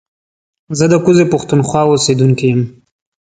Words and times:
زه 0.77 0.85
د 0.91 0.93
کوزې 1.05 1.25
پښتونخوا 1.33 1.81
اوسېدونکی 1.87 2.45
يم 2.53 2.61